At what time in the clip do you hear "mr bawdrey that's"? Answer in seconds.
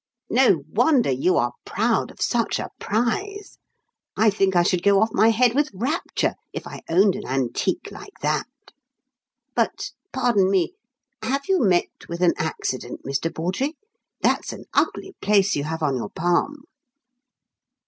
13.05-14.51